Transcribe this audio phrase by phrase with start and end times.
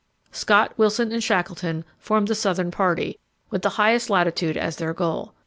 [0.31, 3.19] Scott, Wilson, and Shackleton, formed the southern party,
[3.51, 5.35] with the highest latitude as their goal.